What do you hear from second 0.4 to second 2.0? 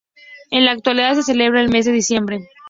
En la actualidad se celebra el mes de